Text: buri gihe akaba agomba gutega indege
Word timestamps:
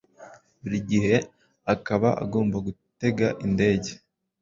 buri 0.61 0.77
gihe 0.89 1.15
akaba 1.73 2.09
agomba 2.23 2.55
gutega 2.67 3.27
indege 3.45 3.91